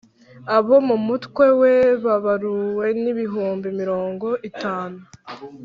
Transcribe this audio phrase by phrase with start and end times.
[0.55, 4.99] Abo mu mutwe we babaruwe ni ibihumbi mirongo itanu